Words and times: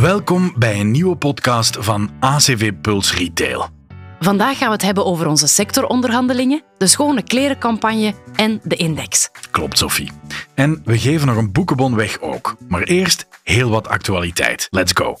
Welkom 0.00 0.54
bij 0.56 0.80
een 0.80 0.90
nieuwe 0.90 1.16
podcast 1.16 1.76
van 1.80 2.10
ACV 2.20 2.72
Puls 2.80 3.14
Retail. 3.14 3.68
Vandaag 4.20 4.58
gaan 4.58 4.66
we 4.66 4.72
het 4.72 4.82
hebben 4.82 5.04
over 5.04 5.26
onze 5.26 5.46
sectoronderhandelingen, 5.46 6.62
de 6.78 6.86
schone 6.86 7.22
klerencampagne 7.22 8.14
en 8.34 8.60
de 8.62 8.76
index. 8.76 9.30
Klopt, 9.50 9.78
Sophie. 9.78 10.10
En 10.54 10.80
we 10.84 10.98
geven 10.98 11.26
nog 11.26 11.36
een 11.36 11.52
boekenbon 11.52 11.94
weg 11.94 12.20
ook. 12.20 12.56
Maar 12.68 12.82
eerst 12.82 13.26
heel 13.42 13.70
wat 13.70 13.88
actualiteit. 13.88 14.66
Let's 14.70 14.92
go. 14.94 15.16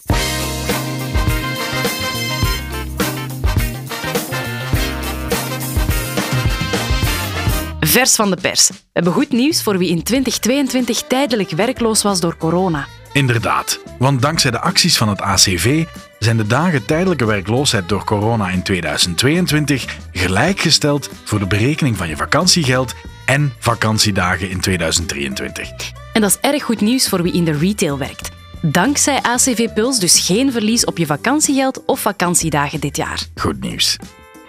Vers 7.80 8.14
van 8.14 8.30
de 8.30 8.36
pers. 8.40 8.68
We 8.68 8.74
hebben 8.92 9.12
goed 9.12 9.32
nieuws 9.32 9.62
voor 9.62 9.78
wie 9.78 9.90
in 9.90 10.02
2022 10.02 11.02
tijdelijk 11.02 11.50
werkloos 11.50 12.02
was 12.02 12.20
door 12.20 12.36
corona. 12.36 12.86
Inderdaad, 13.16 13.80
want 13.98 14.22
dankzij 14.22 14.50
de 14.50 14.60
acties 14.60 14.96
van 14.96 15.08
het 15.08 15.20
ACV 15.20 15.84
zijn 16.18 16.36
de 16.36 16.46
dagen 16.46 16.84
tijdelijke 16.84 17.24
werkloosheid 17.24 17.88
door 17.88 18.04
corona 18.04 18.48
in 18.48 18.62
2022 18.62 19.96
gelijkgesteld 20.12 21.10
voor 21.24 21.38
de 21.38 21.46
berekening 21.46 21.96
van 21.96 22.08
je 22.08 22.16
vakantiegeld 22.16 22.94
en 23.26 23.52
vakantiedagen 23.58 24.50
in 24.50 24.60
2023. 24.60 25.70
En 26.12 26.20
dat 26.20 26.30
is 26.30 26.50
erg 26.50 26.62
goed 26.62 26.80
nieuws 26.80 27.08
voor 27.08 27.22
wie 27.22 27.32
in 27.32 27.44
de 27.44 27.58
retail 27.58 27.98
werkt. 27.98 28.30
Dankzij 28.62 29.22
ACV 29.22 29.72
Puls 29.74 29.98
dus 29.98 30.20
geen 30.20 30.52
verlies 30.52 30.84
op 30.84 30.98
je 30.98 31.06
vakantiegeld 31.06 31.84
of 31.84 32.00
vakantiedagen 32.00 32.80
dit 32.80 32.96
jaar. 32.96 33.22
Goed 33.34 33.60
nieuws. 33.60 33.96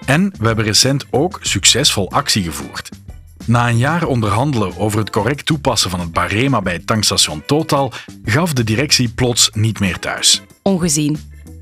En 0.05 0.33
we 0.39 0.47
hebben 0.47 0.65
recent 0.65 1.05
ook 1.09 1.39
succesvol 1.41 2.11
actie 2.11 2.43
gevoerd. 2.43 2.89
Na 3.47 3.67
een 3.67 3.77
jaar 3.77 4.05
onderhandelen 4.05 4.77
over 4.77 4.99
het 4.99 5.09
correct 5.09 5.45
toepassen 5.45 5.89
van 5.89 5.99
het 5.99 6.11
barema 6.11 6.61
bij 6.61 6.73
het 6.73 6.87
tankstation 6.87 7.43
Total 7.45 7.91
gaf 8.25 8.53
de 8.53 8.63
directie 8.63 9.09
plots 9.09 9.49
niet 9.53 9.79
meer 9.79 9.99
thuis. 9.99 10.41
Ongezien. 10.61 11.17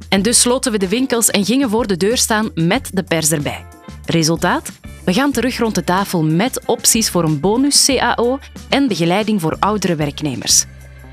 En 0.09 0.22
dus 0.22 0.42
sloten 0.42 0.72
we 0.72 0.77
de 0.77 0.89
winkels 0.89 1.30
en 1.30 1.45
gingen 1.45 1.69
voor 1.69 1.88
de 1.88 1.97
deur 1.97 2.17
staan 2.17 2.52
met 2.55 2.89
de 2.94 3.03
pers 3.03 3.31
erbij. 3.31 3.66
Resultaat? 4.05 4.72
We 5.03 5.14
gaan 5.14 5.31
terug 5.31 5.58
rond 5.58 5.75
de 5.75 5.83
tafel 5.83 6.23
met 6.23 6.66
opties 6.66 7.09
voor 7.09 7.23
een 7.23 7.39
bonus-CAO 7.39 8.39
en 8.70 8.88
begeleiding 8.88 9.42
voor 9.42 9.58
oudere 9.59 9.95
werknemers. 9.95 10.66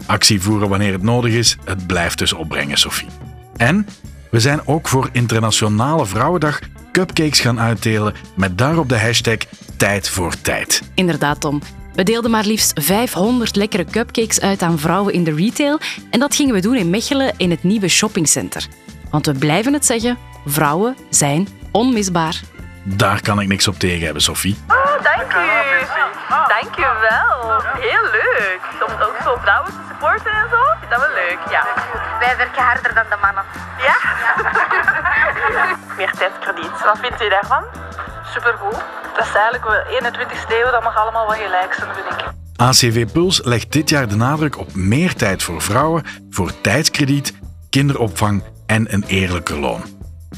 Actie 0.06 0.40
voeren 0.40 0.68
wanneer 0.68 0.92
het 0.92 1.02
nodig 1.02 1.32
is, 1.32 1.56
het 1.64 1.86
blijft 1.86 2.18
dus 2.18 2.32
opbrengen, 2.32 2.78
Sophie. 2.78 3.08
En 3.56 3.86
we 4.30 4.40
zijn 4.40 4.66
ook 4.66 4.88
voor 4.88 5.08
Internationale 5.12 6.06
Vrouwendag 6.06 6.58
cupcakes 6.92 7.40
gaan 7.40 7.60
uitdelen 7.60 8.14
met 8.34 8.58
daarop 8.58 8.88
de 8.88 8.98
hashtag 8.98 9.36
Tijd 9.76 10.08
voor 10.08 10.40
Tijd. 10.40 10.82
Inderdaad, 10.94 11.40
Tom. 11.40 11.62
We 11.94 12.02
deelden 12.02 12.30
maar 12.30 12.44
liefst 12.44 12.80
500 12.82 13.56
lekkere 13.56 13.84
cupcakes 13.84 14.40
uit 14.40 14.62
aan 14.62 14.78
vrouwen 14.78 15.12
in 15.12 15.24
de 15.24 15.34
retail 15.34 15.80
en 16.10 16.20
dat 16.20 16.34
gingen 16.34 16.54
we 16.54 16.60
doen 16.60 16.76
in 16.76 16.90
Mechelen 16.90 17.34
in 17.36 17.50
het 17.50 17.62
nieuwe 17.62 17.88
shoppingcenter. 17.88 18.66
Want 19.10 19.26
we 19.26 19.32
blijven 19.32 19.72
het 19.72 19.86
zeggen, 19.86 20.18
vrouwen 20.46 20.96
zijn 21.10 21.48
onmisbaar. 21.70 22.40
Daar 22.82 23.20
kan 23.20 23.40
ik 23.40 23.48
niks 23.48 23.68
op 23.68 23.78
tegen 23.78 24.04
hebben, 24.04 24.22
Sophie. 24.22 24.56
Oh, 24.68 25.02
dank 25.02 25.32
u. 25.32 25.46
Dank 26.28 26.76
u 26.76 26.82
wel. 26.82 27.62
Heel 27.78 28.04
leuk. 28.12 28.60
Om 28.86 28.92
ook 28.92 29.16
zo 29.24 29.36
vrouwen 29.42 29.72
te 29.72 29.78
supporten 29.88 30.32
en 30.32 30.46
zo. 30.50 30.60
Vind 30.78 30.90
dat 30.90 31.00
wel 31.00 31.14
leuk, 31.14 31.38
ja. 31.50 31.62
Wij 32.18 32.36
werken 32.36 32.62
harder 32.62 32.94
dan 32.94 33.04
de 33.10 33.16
mannen. 33.22 33.44
Ja? 33.78 33.96
Meer 35.96 36.12
tijdkrediet. 36.18 36.84
Wat 36.84 36.98
vindt 36.98 37.22
u 37.22 37.28
daarvan? 37.28 37.62
Supergoed. 38.24 38.78
Dat 39.16 39.24
is 39.24 39.34
eigenlijk 39.34 39.64
wel 39.64 40.00
21ste 40.00 40.52
eeuw, 40.64 40.70
dat 40.70 40.82
mag 40.82 40.96
allemaal 40.96 41.26
wat 41.26 41.36
gelijk 41.36 41.74
zijn, 41.74 41.94
vind 41.94 42.20
ik. 42.20 42.32
ACV 42.56 43.12
Puls 43.12 43.44
legt 43.44 43.72
dit 43.72 43.88
jaar 43.88 44.08
de 44.08 44.16
nadruk 44.16 44.58
op 44.58 44.74
meer 44.74 45.14
tijd 45.14 45.42
voor 45.42 45.62
vrouwen, 45.62 46.04
voor 46.30 46.60
tijdskrediet, 46.60 47.34
kinderopvang 47.70 48.42
en 48.66 48.92
een 48.92 49.04
eerlijker 49.06 49.58
loon. 49.58 49.82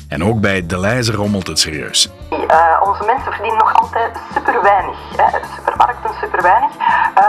En 0.09 0.25
ook 0.25 0.41
bij 0.41 0.67
De 0.67 0.79
Leize 0.79 1.13
rommelt 1.13 1.47
het 1.47 1.59
serieus. 1.59 2.11
Uh, 2.31 2.81
onze 2.85 3.05
mensen 3.05 3.33
verdienen 3.33 3.59
nog 3.59 3.75
altijd 3.75 4.19
super 4.35 4.63
weinig. 4.63 4.97
Hè. 5.17 5.39
Weinig. 6.43 6.71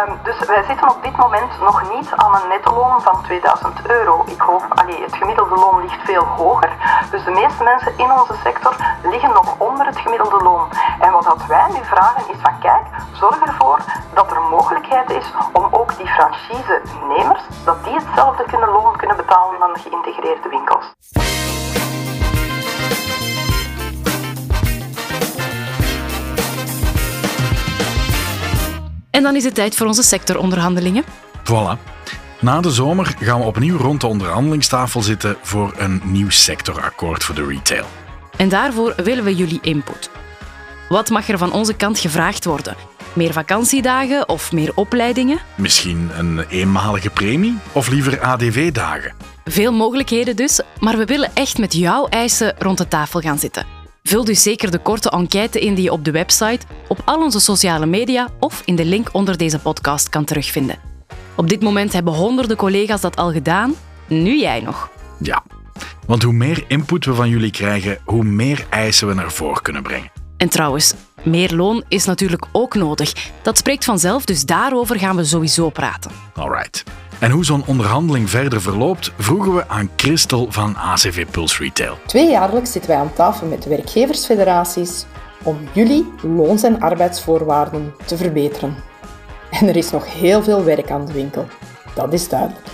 Um, 0.08 0.20
dus 0.24 0.40
wij 0.48 0.64
zitten 0.64 0.90
op 0.90 1.04
dit 1.04 1.18
moment 1.18 1.60
nog 1.60 1.94
niet 1.94 2.12
aan 2.16 2.36
een 2.36 2.48
nettoloon 2.48 3.02
van 3.02 3.24
2000 3.24 3.88
euro. 3.88 4.24
Ik 4.26 4.42
hoop, 4.42 4.64
allee, 4.70 5.04
het 5.04 5.16
gemiddelde 5.16 5.56
loon 5.56 5.82
ligt 5.82 6.02
veel 6.04 6.24
hoger. 6.24 6.72
Dus 7.12 7.24
de 7.24 7.32
meeste 7.32 7.64
mensen 7.64 7.94
in 7.98 8.12
onze 8.12 8.36
sector 8.44 8.76
liggen 9.04 9.34
nog 9.34 9.56
onder 9.58 9.86
het 9.86 9.98
gemiddelde 9.98 10.44
loon. 10.44 10.68
En 11.00 11.12
wat 11.12 11.46
wij 11.48 11.68
nu 11.70 11.80
vragen 11.84 12.24
is 12.34 12.38
van 12.42 12.60
kijk, 12.60 12.86
zorg 13.12 13.42
ervoor 13.42 13.80
dat 14.14 14.32
er 14.32 14.42
mogelijkheid 14.42 15.10
is 15.10 15.34
om 15.52 15.68
ook 15.72 15.98
die 15.98 16.08
franchise-nemers, 16.08 17.42
dat 17.64 17.84
die 17.84 17.94
hetzelfde 17.94 18.44
kunnen 18.44 18.70
loon 18.70 18.98
kunnen 18.98 19.18
betalen 19.18 19.60
dan 19.60 19.74
de 19.74 19.80
geïntegreerde 19.80 20.50
winkels. 20.50 20.94
En 29.16 29.24
dan 29.24 29.36
is 29.36 29.44
het 29.44 29.56
tijd 29.56 29.76
voor 29.76 29.88
onze 29.88 30.04
sectoronderhandelingen. 30.04 31.04
Voilà. 31.44 31.80
Na 32.42 32.62
de 32.62 32.72
zomer 32.72 33.16
gaan 33.20 33.40
we 33.40 33.46
opnieuw 33.46 33.78
rond 33.78 34.02
de 34.02 34.08
onderhandelingstafel 34.08 35.02
zitten 35.02 35.38
voor 35.42 35.74
een 35.78 36.02
nieuw 36.04 36.30
sectorakkoord 36.30 37.24
voor 37.24 37.36
de 37.36 37.46
retail. 37.46 37.86
En 38.38 38.50
daarvoor 38.50 38.94
willen 39.04 39.24
we 39.24 39.36
jullie 39.36 39.60
input. 39.62 40.10
Wat 40.90 41.10
mag 41.10 41.30
er 41.30 41.38
van 41.38 41.52
onze 41.52 41.74
kant 41.74 42.00
gevraagd 42.00 42.46
worden? 42.46 42.76
Meer 43.14 43.34
vakantiedagen 43.34 44.30
of 44.30 44.52
meer 44.52 44.72
opleidingen? 44.76 45.40
Misschien 45.56 46.10
een 46.18 46.40
eenmalige 46.50 47.10
premie 47.10 47.58
of 47.72 47.90
liever 47.90 48.22
ADV-dagen? 48.22 49.16
Veel 49.46 49.74
mogelijkheden 49.74 50.36
dus, 50.36 50.62
maar 50.80 50.98
we 50.98 51.06
willen 51.06 51.32
echt 51.34 51.58
met 51.58 51.74
jouw 51.74 52.08
eisen 52.08 52.56
rond 52.58 52.78
de 52.78 52.88
tafel 52.88 53.20
gaan 53.20 53.40
zitten. 53.40 53.85
Vul 54.08 54.24
dus 54.24 54.42
zeker 54.42 54.72
de 54.72 54.78
korte 54.78 55.10
enquête 55.10 55.60
in 55.60 55.76
die 55.76 55.84
je 55.84 55.92
op 55.92 56.06
de 56.06 56.12
website, 56.12 56.66
op 56.88 57.02
al 57.06 57.24
onze 57.24 57.40
sociale 57.40 57.86
media 57.86 58.30
of 58.40 58.62
in 58.66 58.76
de 58.76 58.86
link 58.86 59.10
onder 59.12 59.38
deze 59.38 59.60
podcast 59.60 60.10
kan 60.10 60.26
terugvinden. 60.26 60.78
Op 61.36 61.50
dit 61.50 61.62
moment 61.62 61.94
hebben 61.94 62.14
honderden 62.14 62.58
collega's 62.58 63.02
dat 63.02 63.16
al 63.16 63.32
gedaan, 63.32 63.74
nu 64.08 64.40
jij 64.40 64.62
nog. 64.62 64.90
Ja, 65.20 65.44
want 66.08 66.24
hoe 66.24 66.34
meer 66.34 66.64
input 66.68 67.06
we 67.06 67.14
van 67.14 67.30
jullie 67.30 67.52
krijgen, 67.52 67.98
hoe 68.04 68.24
meer 68.24 68.66
eisen 68.70 69.08
we 69.08 69.14
naar 69.14 69.32
voren 69.32 69.62
kunnen 69.62 69.84
brengen. 69.84 70.12
En 70.38 70.50
trouwens, 70.50 70.94
meer 71.24 71.54
loon 71.54 71.84
is 71.88 72.06
natuurlijk 72.06 72.46
ook 72.52 72.76
nodig. 72.76 73.14
Dat 73.42 73.58
spreekt 73.58 73.86
vanzelf, 73.86 74.26
dus 74.26 74.46
daarover 74.46 75.00
gaan 75.00 75.16
we 75.16 75.24
sowieso 75.24 75.70
praten. 75.70 76.12
Alright. 76.36 76.84
En 77.20 77.32
hoe 77.32 77.46
zo'n 77.46 77.64
onderhandeling 77.66 78.30
verder 78.30 78.62
verloopt, 78.62 79.12
vroegen 79.18 79.56
we 79.56 79.68
aan 79.68 79.90
Christel 79.96 80.48
van 80.50 80.76
ACV 80.76 81.26
Pulse 81.32 81.64
Retail. 81.64 81.98
Tweejaarlijks 82.06 82.72
zitten 82.72 82.92
wij 82.92 83.00
aan 83.00 83.14
tafel 83.14 83.48
met 83.48 83.64
de 83.64 83.70
werkgeversfederaties 83.70 85.06
om 85.44 85.58
jullie 85.72 86.14
loons- 86.22 86.64
en 86.64 86.80
arbeidsvoorwaarden 86.80 87.94
te 88.06 88.18
verbeteren. 88.18 88.76
En 89.52 89.68
er 89.68 89.76
is 89.76 89.92
nog 89.92 90.14
heel 90.14 90.44
veel 90.44 90.64
werk 90.64 90.92
aan 90.92 91.06
de 91.06 91.14
winkel. 91.14 91.46
Dat 91.96 92.14
is 92.14 92.30
duidelijk. 92.30 92.66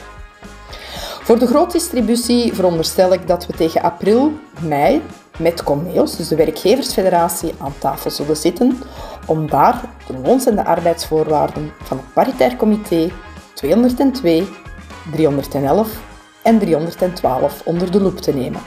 Voor 1.23 1.39
de 1.39 1.47
grootdistributie 1.47 2.53
veronderstel 2.53 3.13
ik 3.13 3.27
dat 3.27 3.45
we 3.45 3.53
tegen 3.53 3.81
april, 3.81 4.33
mei 4.61 5.01
met 5.37 5.63
Comeos, 5.63 6.15
dus 6.15 6.27
de 6.27 6.35
werkgeversfederatie, 6.35 7.53
aan 7.57 7.73
tafel 7.77 8.11
zullen 8.11 8.37
zitten 8.37 8.77
om 9.25 9.49
daar 9.49 9.81
de 10.07 10.13
loons- 10.23 10.45
en 10.45 10.55
de 10.55 10.65
arbeidsvoorwaarden 10.65 11.71
van 11.83 11.97
het 11.97 12.13
paritair 12.13 12.55
comité 12.55 13.11
202, 13.61 14.47
311 15.11 15.99
en 16.41 16.59
312 16.59 17.61
onder 17.65 17.91
de 17.91 18.01
loep 18.01 18.17
te 18.17 18.33
nemen. 18.33 18.61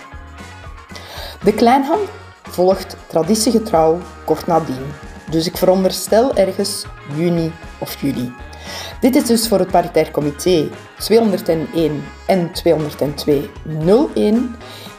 De 1.43 1.55
kleinhandel 1.55 2.09
volgt 2.43 2.97
traditiegetrouw 3.06 3.99
kort 4.25 4.47
nadien, 4.47 4.87
dus 5.31 5.47
ik 5.47 5.56
veronderstel 5.56 6.34
ergens 6.34 6.85
juni 7.17 7.52
of 7.79 8.00
juli. 8.00 8.32
Dit 9.00 9.17
is 9.17 9.25
dus 9.25 9.49
voor 9.49 9.58
het 9.58 9.70
paritair 9.70 10.11
comité 10.11 10.69
201 10.99 12.05
en 12.26 12.50
202.01. 12.50 12.62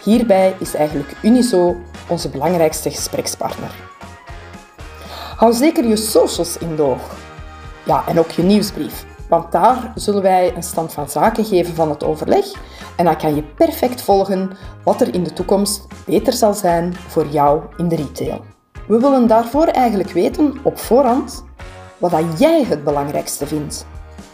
Hierbij 0.04 0.56
is 0.60 0.74
eigenlijk 0.74 1.16
Uniso 1.22 1.76
onze 2.08 2.30
belangrijkste 2.30 2.90
gesprekspartner. 2.90 3.76
Hou 5.36 5.54
zeker 5.54 5.86
je 5.86 5.96
socials 5.96 6.58
in 6.58 6.76
de 6.76 6.82
oog. 6.82 7.16
Ja, 7.84 8.04
en 8.08 8.20
ook 8.20 8.32
je 8.32 8.44
nieuwsbrief. 8.44 9.06
Want 9.30 9.52
daar 9.52 9.92
zullen 9.96 10.22
wij 10.22 10.56
een 10.56 10.64
stand 10.64 10.94
van 10.94 11.10
zaken 11.10 11.46
geven 11.46 11.76
van 11.76 11.90
het 11.90 12.04
overleg 12.04 12.46
en 12.96 13.06
dan 13.06 13.18
kan 13.18 13.36
je 13.36 13.44
perfect 13.44 14.02
volgen 14.02 14.52
wat 14.84 15.02
er 15.02 15.14
in 15.14 15.24
de 15.24 15.34
toekomst 15.34 15.88
beter 16.06 16.34
zal 16.34 16.54
zijn 16.54 16.96
voor 17.08 17.28
jou 17.28 17.62
in 17.78 17.88
de 17.88 17.96
retail. 17.96 18.42
We 18.88 19.00
willen 19.00 19.28
daarvoor 19.28 19.66
eigenlijk 19.66 20.12
weten 20.12 20.58
op 20.64 20.78
voorhand 20.78 21.44
wat 21.98 22.14
jij 22.38 22.64
het 22.64 22.84
belangrijkste 22.84 23.48
vindt. 23.48 23.86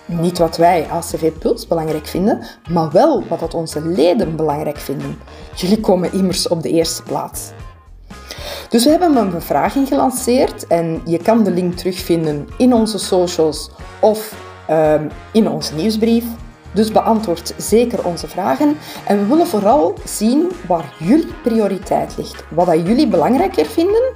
Niet 0.05 0.37
wat 0.37 0.57
wij 0.57 0.87
ACV 0.89 1.31
Puls 1.31 1.67
belangrijk 1.67 2.07
vinden, 2.07 2.41
maar 2.69 2.91
wel 2.91 3.23
wat 3.27 3.39
dat 3.39 3.53
onze 3.53 3.81
leden 3.81 4.35
belangrijk 4.35 4.77
vinden. 4.77 5.17
Jullie 5.55 5.79
komen 5.79 6.13
immers 6.13 6.47
op 6.47 6.61
de 6.61 6.69
eerste 6.69 7.03
plaats. 7.03 7.51
Dus 8.69 8.83
we 8.83 8.89
hebben 8.89 9.15
een 9.15 9.31
bevraging 9.31 9.87
gelanceerd 9.87 10.67
en 10.67 11.01
je 11.05 11.17
kan 11.17 11.43
de 11.43 11.51
link 11.51 11.73
terugvinden 11.73 12.47
in 12.57 12.73
onze 12.73 12.97
socials 12.97 13.71
of 13.99 14.33
in 15.31 15.49
onze 15.49 15.75
nieuwsbrief. 15.75 16.23
Dus 16.73 16.91
beantwoord 16.91 17.53
zeker 17.57 18.05
onze 18.05 18.27
vragen 18.27 18.77
en 19.05 19.19
we 19.19 19.25
willen 19.25 19.47
vooral 19.47 19.93
zien 20.05 20.51
waar 20.67 20.93
jullie 20.97 21.33
prioriteit 21.43 22.17
ligt. 22.17 22.43
Wat 22.49 22.65
dat 22.65 22.87
jullie 22.87 23.07
belangrijker 23.07 23.65
vinden. 23.65 24.11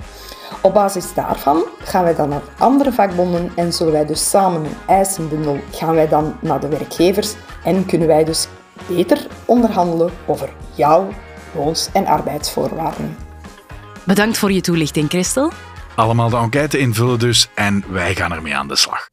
Op 0.62 0.74
basis 0.74 1.14
daarvan 1.14 1.64
gaan 1.84 2.04
wij 2.04 2.16
dan 2.16 2.30
naar 2.30 2.42
andere 2.60 2.92
vakbonden 2.92 3.52
en 3.56 3.74
zullen 3.74 3.94
wij 3.94 4.06
dus 4.06 4.30
samen 4.30 4.64
een 4.64 4.76
eisenbundel 4.88 5.60
gaan 5.72 5.96
wij 5.96 6.08
dan 6.08 6.36
naar 6.40 6.60
de 6.60 6.68
werkgevers 6.68 7.34
en 7.64 7.86
kunnen 7.86 8.08
wij 8.08 8.24
dus 8.24 8.48
beter 8.88 9.28
onderhandelen 9.46 10.12
over 10.26 10.50
jouw 10.76 11.08
loons- 11.56 11.90
en 11.94 12.06
arbeidsvoorwaarden. 12.06 13.18
Bedankt 14.04 14.38
voor 14.38 14.52
je 14.52 14.62
toelichting, 14.62 15.10
Christel. 15.10 15.52
Allemaal 15.96 16.30
de 16.30 16.38
enquête 16.38 16.78
invullen 16.78 17.20
dus 17.20 17.50
en 17.56 17.84
wij 17.88 18.16
gaan 18.16 18.32
ermee 18.32 18.56
aan 18.56 18.68
de 18.68 18.76
slag. 18.76 19.10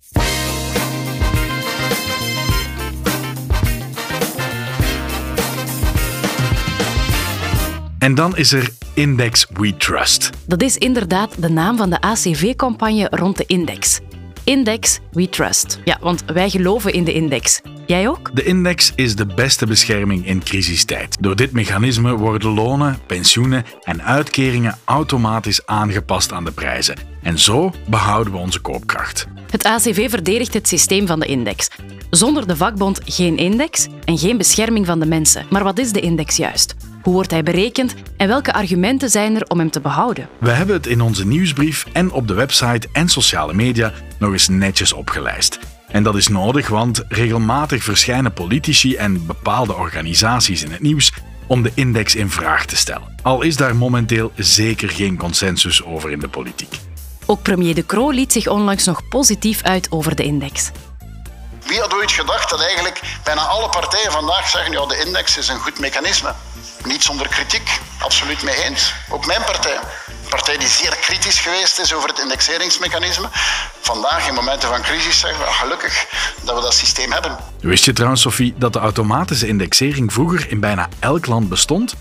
En 8.02 8.14
dan 8.14 8.37
is 8.37 8.52
er 8.52 8.69
Index 8.94 9.46
We 9.52 9.76
Trust. 9.76 10.31
Dat 10.46 10.62
is 10.62 10.76
inderdaad 10.76 11.43
de 11.43 11.49
naam 11.49 11.76
van 11.76 11.90
de 11.90 12.00
ACV-campagne 12.00 13.08
rond 13.10 13.37
de 13.37 13.44
index. 13.46 14.00
Index 14.44 14.99
We 15.10 15.28
Trust. 15.28 15.81
Ja, 15.84 15.99
want 16.00 16.25
wij 16.26 16.50
geloven 16.50 16.93
in 16.93 17.04
de 17.04 17.12
index. 17.12 17.60
Jij 17.87 18.08
ook? 18.08 18.31
De 18.34 18.44
index 18.44 18.93
is 18.94 19.16
de 19.16 19.26
beste 19.26 19.66
bescherming 19.66 20.26
in 20.26 20.43
crisistijd. 20.43 21.16
Door 21.20 21.37
dit 21.37 21.52
mechanisme 21.52 22.16
worden 22.16 22.54
lonen, 22.54 22.99
pensioenen 23.06 23.64
en 23.82 24.02
uitkeringen 24.02 24.78
automatisch 24.84 25.66
aangepast 25.66 26.32
aan 26.32 26.44
de 26.44 26.52
prijzen. 26.52 26.96
En 27.22 27.38
zo 27.38 27.72
behouden 27.88 28.32
we 28.32 28.38
onze 28.38 28.60
koopkracht. 28.60 29.26
Het 29.50 29.64
ACV 29.64 30.10
verdedigt 30.10 30.55
het 30.55 30.69
systeem 30.69 31.06
van 31.06 31.20
de 31.20 31.26
index. 31.26 31.69
Zonder 32.10 32.46
de 32.46 32.56
vakbond 32.56 33.00
geen 33.05 33.37
index 33.37 33.88
en 34.05 34.19
geen 34.19 34.37
bescherming 34.37 34.87
van 34.87 35.00
de 35.00 35.06
mensen. 35.06 35.46
Maar 35.50 35.64
wat 35.64 35.78
is 35.78 35.93
de 35.93 36.00
index 36.00 36.37
juist? 36.37 36.75
Hoe 37.02 37.12
wordt 37.12 37.31
hij 37.31 37.43
berekend 37.43 37.94
en 38.16 38.28
welke 38.28 38.52
argumenten 38.52 39.10
zijn 39.10 39.34
er 39.37 39.44
om 39.49 39.58
hem 39.58 39.70
te 39.70 39.81
behouden? 39.81 40.28
We 40.38 40.50
hebben 40.50 40.76
het 40.76 40.87
in 40.87 41.00
onze 41.00 41.26
nieuwsbrief 41.26 41.87
en 41.93 42.12
op 42.12 42.28
de 42.28 42.34
website 42.34 42.88
en 42.93 43.08
sociale 43.08 43.54
media 43.54 43.93
nog 44.19 44.32
eens 44.32 44.49
netjes 44.49 44.93
opgelijst. 44.93 45.58
En 45.88 46.02
dat 46.02 46.16
is 46.16 46.28
nodig, 46.28 46.69
want 46.69 47.04
regelmatig 47.08 47.82
verschijnen 47.82 48.32
politici 48.32 48.94
en 48.94 49.26
bepaalde 49.26 49.75
organisaties 49.75 50.64
in 50.64 50.72
het 50.72 50.81
nieuws 50.81 51.12
om 51.46 51.62
de 51.62 51.70
index 51.75 52.14
in 52.14 52.31
vraag 52.31 52.66
te 52.66 52.76
stellen. 52.76 53.14
Al 53.22 53.43
is 53.43 53.56
daar 53.56 53.76
momenteel 53.76 54.32
zeker 54.37 54.90
geen 54.90 55.16
consensus 55.16 55.84
over 55.84 56.10
in 56.10 56.19
de 56.19 56.28
politiek. 56.28 56.78
Ook 57.26 57.43
premier 57.43 57.75
De 57.75 57.87
Croo 57.87 58.10
liet 58.10 58.32
zich 58.32 58.46
onlangs 58.46 58.84
nog 58.84 59.08
positief 59.08 59.62
uit 59.62 59.90
over 59.90 60.16
de 60.16 60.25
index. 60.25 60.70
Wie 61.72 61.80
had 61.80 61.94
ooit 61.94 62.12
gedacht 62.12 62.50
dat 62.50 62.60
eigenlijk 62.60 63.00
bijna 63.24 63.40
alle 63.40 63.69
partijen 63.69 64.12
vandaag 64.12 64.48
zeggen: 64.48 64.72
ja, 64.72 64.86
de 64.86 65.04
index 65.04 65.36
is 65.36 65.48
een 65.48 65.58
goed 65.58 65.78
mechanisme. 65.78 66.34
Niet 66.84 67.02
zonder 67.02 67.28
kritiek, 67.28 67.80
absoluut 67.98 68.42
mee 68.42 68.64
eens. 68.64 68.94
Ook 69.10 69.26
mijn 69.26 69.42
partij. 69.44 69.76
Een 70.22 70.28
partij 70.28 70.58
die 70.58 70.69
zeer 70.69 70.96
kritisch 70.96 71.40
geweest 71.40 71.78
is 71.78 71.94
over 71.94 72.08
het 72.08 72.19
indexeringsmechanisme. 72.19 73.28
Vandaag, 73.80 74.28
in 74.28 74.34
momenten 74.34 74.69
van 74.69 74.82
crisis, 74.82 75.20
zeggen 75.20 75.44
we 75.44 75.50
gelukkig 75.50 76.06
dat 76.42 76.54
we 76.56 76.60
dat 76.60 76.74
systeem 76.74 77.12
hebben. 77.12 77.36
Wist 77.60 77.84
je 77.84 77.92
trouwens, 77.92 78.22
Sophie, 78.22 78.54
dat 78.56 78.72
de 78.72 78.78
automatische 78.78 79.46
indexering 79.46 80.12
vroeger 80.12 80.50
in 80.50 80.60
bijna 80.60 80.88
elk 80.98 81.26
land 81.26 81.48
bestond? 81.48 81.94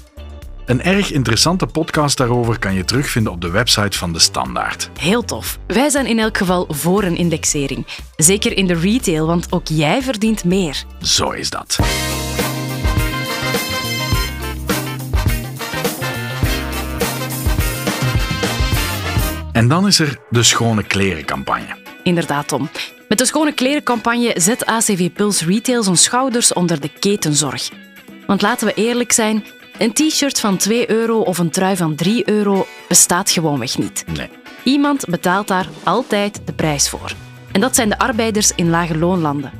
Een 0.71 0.81
erg 0.81 1.11
interessante 1.11 1.65
podcast 1.65 2.17
daarover 2.17 2.59
kan 2.59 2.73
je 2.73 2.85
terugvinden 2.85 3.31
op 3.31 3.41
de 3.41 3.49
website 3.49 3.97
van 3.97 4.13
de 4.13 4.19
Standaard. 4.19 4.89
Heel 4.99 5.23
tof. 5.23 5.59
Wij 5.67 5.89
zijn 5.89 6.05
in 6.05 6.19
elk 6.19 6.37
geval 6.37 6.65
voor 6.69 7.03
een 7.03 7.15
indexering. 7.15 7.87
Zeker 8.15 8.57
in 8.57 8.67
de 8.67 8.73
retail, 8.73 9.27
want 9.27 9.51
ook 9.51 9.67
jij 9.67 10.01
verdient 10.01 10.43
meer. 10.43 10.83
Zo 11.01 11.31
is 11.31 11.49
dat. 11.49 11.79
En 19.51 19.67
dan 19.67 19.87
is 19.87 19.99
er 19.99 20.19
de 20.29 20.43
Schone 20.43 20.83
Klerencampagne. 20.83 21.75
Inderdaad, 22.03 22.47
Tom. 22.47 22.69
Met 23.07 23.17
de 23.17 23.25
Schone 23.25 23.53
Klerencampagne 23.53 24.33
zet 24.37 24.65
ACV 24.65 25.11
Puls 25.11 25.45
Retail 25.45 25.83
zijn 25.83 25.97
schouders 25.97 26.53
onder 26.53 26.81
de 26.81 26.89
ketenzorg. 26.99 27.69
Want 28.27 28.41
laten 28.41 28.67
we 28.67 28.73
eerlijk 28.73 29.11
zijn, 29.11 29.43
een 29.81 29.93
t-shirt 29.93 30.39
van 30.39 30.57
2 30.57 30.89
euro 30.89 31.19
of 31.19 31.37
een 31.37 31.49
trui 31.49 31.75
van 31.75 31.95
3 31.95 32.29
euro 32.29 32.67
bestaat 32.87 33.31
gewoonweg 33.31 33.77
niet. 33.77 34.05
Nee. 34.17 34.29
Iemand 34.63 35.05
betaalt 35.05 35.47
daar 35.47 35.67
altijd 35.83 36.41
de 36.45 36.53
prijs 36.53 36.89
voor. 36.89 37.11
En 37.51 37.61
dat 37.61 37.75
zijn 37.75 37.89
de 37.89 37.97
arbeiders 37.97 38.51
in 38.55 38.69
lage 38.69 38.97
loonlanden. 38.97 39.51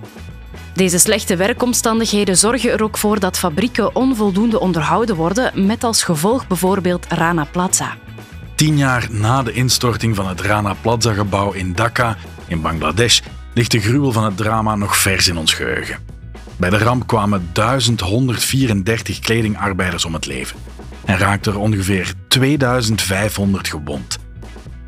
Deze 0.74 1.00
slechte 1.00 1.36
werkomstandigheden 1.36 2.38
zorgen 2.38 2.72
er 2.72 2.84
ook 2.84 2.98
voor 2.98 3.20
dat 3.20 3.38
fabrieken 3.40 3.96
onvoldoende 3.96 4.60
onderhouden 4.60 5.16
worden, 5.16 5.66
met 5.66 5.84
als 5.84 6.04
gevolg 6.04 6.48
bijvoorbeeld 6.48 7.06
Rana 7.10 7.48
Plaza. 7.52 7.96
Tien 8.56 8.78
jaar 8.78 9.08
na 9.12 9.44
de 9.44 9.52
instorting 9.52 10.16
van 10.16 10.28
het 10.28 10.42
Rana 10.42 10.76
Plaza-gebouw 10.82 11.52
in 11.52 11.74
Dhaka, 11.74 12.18
in 12.48 12.62
Bangladesh, 12.62 13.20
ligt 13.54 13.72
de 13.72 13.80
gruwel 13.80 14.12
van 14.12 14.24
het 14.24 14.38
drama 14.38 14.76
nog 14.76 14.98
vers 14.98 15.28
in 15.28 15.38
ons 15.38 15.54
geheugen. 15.54 16.11
Bij 16.62 16.70
de 16.70 16.78
ramp 16.78 17.08
kwamen 17.08 17.50
1134 17.54 19.20
kledingarbeiders 19.20 20.06
om 20.06 20.14
het 20.14 20.26
leven 20.26 20.60
en 21.06 21.18
raakten 21.18 21.54
er 21.54 21.60
ongeveer 21.60 22.14
2500 22.28 23.68
gewond. 23.68 24.18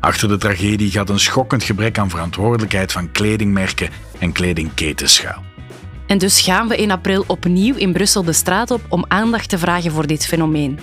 Achter 0.00 0.28
de 0.28 0.36
tragedie 0.36 0.90
gaat 0.90 1.08
een 1.08 1.20
schokkend 1.20 1.62
gebrek 1.62 1.98
aan 1.98 2.10
verantwoordelijkheid 2.10 2.92
van 2.92 3.10
kledingmerken 3.10 3.88
en 4.18 4.32
kledingketens 4.32 5.14
schuil. 5.14 5.42
En 6.06 6.18
dus 6.18 6.40
gaan 6.40 6.68
we 6.68 6.76
in 6.76 6.90
april 6.90 7.24
opnieuw 7.26 7.74
in 7.74 7.92
Brussel 7.92 8.24
de 8.24 8.32
straat 8.32 8.70
op 8.70 8.80
om 8.88 9.04
aandacht 9.08 9.48
te 9.48 9.58
vragen 9.58 9.90
voor 9.90 10.06
dit 10.06 10.26
fenomeen. 10.26 10.78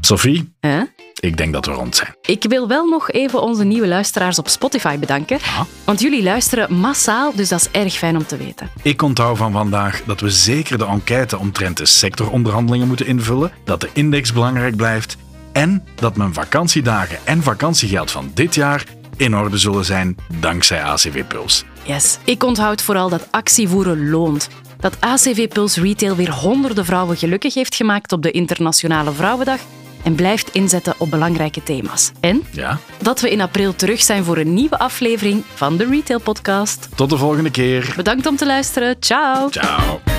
Sophie, 0.00 0.52
Huh? 0.60 0.82
Ik 1.20 1.36
denk 1.36 1.52
dat 1.52 1.66
we 1.66 1.72
rond 1.72 1.96
zijn. 1.96 2.14
Ik 2.22 2.44
wil 2.48 2.68
wel 2.68 2.86
nog 2.86 3.10
even 3.10 3.42
onze 3.42 3.64
nieuwe 3.64 3.88
luisteraars 3.88 4.38
op 4.38 4.48
Spotify 4.48 4.98
bedanken. 4.98 5.38
Want 5.84 6.00
jullie 6.00 6.22
luisteren 6.22 6.74
massaal, 6.74 7.32
dus 7.34 7.48
dat 7.48 7.60
is 7.60 7.80
erg 7.80 7.94
fijn 7.94 8.16
om 8.16 8.26
te 8.26 8.36
weten. 8.36 8.70
Ik 8.82 9.02
onthoud 9.02 9.36
van 9.36 9.52
vandaag 9.52 10.02
dat 10.06 10.20
we 10.20 10.30
zeker 10.30 10.78
de 10.78 10.86
enquête 10.86 11.38
omtrent 11.38 11.76
de 11.76 11.86
sectoronderhandelingen 11.86 12.88
moeten 12.88 13.06
invullen, 13.06 13.52
dat 13.64 13.80
de 13.80 13.88
index 13.92 14.32
belangrijk 14.32 14.76
blijft 14.76 15.16
en 15.52 15.84
dat 15.94 16.16
mijn 16.16 16.34
vakantiedagen 16.34 17.18
en 17.24 17.42
vakantiegeld 17.42 18.10
van 18.10 18.30
dit 18.34 18.54
jaar 18.54 18.84
in 19.16 19.36
orde 19.36 19.58
zullen 19.58 19.84
zijn 19.84 20.16
dankzij 20.40 20.82
ACV 20.82 21.24
Puls. 21.24 21.64
Yes. 21.82 22.18
Ik 22.24 22.44
onthoud 22.44 22.82
vooral 22.82 23.08
dat 23.08 23.28
actievoeren 23.30 24.10
loont. 24.10 24.48
Dat 24.80 24.96
ACV 25.00 25.48
Puls 25.48 25.76
Retail 25.76 26.16
weer 26.16 26.32
honderden 26.32 26.84
vrouwen 26.84 27.16
gelukkig 27.16 27.54
heeft 27.54 27.74
gemaakt 27.74 28.12
op 28.12 28.22
de 28.22 28.30
Internationale 28.30 29.12
Vrouwendag 29.12 29.60
en 30.08 30.14
blijft 30.14 30.50
inzetten 30.52 30.94
op 30.98 31.10
belangrijke 31.10 31.62
thema's. 31.62 32.12
En 32.20 32.42
Ja, 32.50 32.78
dat 33.02 33.20
we 33.20 33.30
in 33.30 33.40
april 33.40 33.74
terug 33.76 34.02
zijn 34.02 34.24
voor 34.24 34.36
een 34.36 34.54
nieuwe 34.54 34.78
aflevering 34.78 35.42
van 35.54 35.76
de 35.76 35.84
Retail 35.84 36.20
Podcast. 36.20 36.88
tot 36.94 37.10
de 37.10 37.16
volgende 37.16 37.50
keer. 37.50 37.92
Bedankt 37.96 38.26
om 38.26 38.36
te 38.36 38.46
luisteren. 38.46 38.96
Ciao! 39.00 39.48
Ciao. 39.50 40.17